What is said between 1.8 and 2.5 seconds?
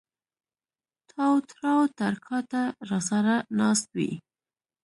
تر کا